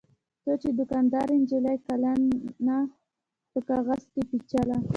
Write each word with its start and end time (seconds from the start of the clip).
څو 0.43 0.53
چې 0.61 0.69
دوکاندارې 0.79 1.35
نجلۍ 1.41 1.77
کلنه 1.87 2.77
په 3.51 3.59
کاغذ 3.69 4.01
کې 4.11 4.21
پېچله. 4.29 4.77